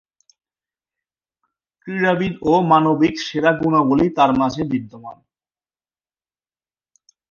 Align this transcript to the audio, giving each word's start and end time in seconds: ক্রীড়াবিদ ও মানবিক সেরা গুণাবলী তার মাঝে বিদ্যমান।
ক্রীড়াবিদ 1.81 2.33
ও 2.43 2.53
মানবিক 2.71 3.15
সেরা 3.27 3.51
গুণাবলী 3.59 4.07
তার 4.17 4.31
মাঝে 4.39 4.61
বিদ্যমান। 4.71 5.17